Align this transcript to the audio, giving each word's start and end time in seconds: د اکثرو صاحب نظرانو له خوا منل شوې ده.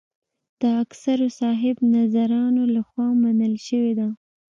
د 0.61 0.63
اکثرو 0.83 1.27
صاحب 1.39 1.75
نظرانو 1.95 2.63
له 2.73 2.81
خوا 2.87 3.07
منل 3.21 3.53
شوې 3.67 3.93
ده. 3.99 4.07